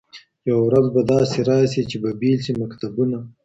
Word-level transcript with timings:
یوه 0.49 0.61
ورځ 0.67 0.85
به 0.93 1.01
داسي 1.11 1.41
راسي 1.49 1.81
چي 1.89 1.97
به 2.03 2.09
پیل 2.19 2.37
سي 2.45 2.51
مکتبونه 2.61 3.17